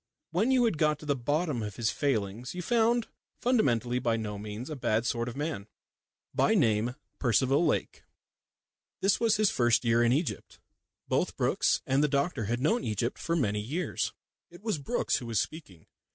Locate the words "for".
13.19-13.35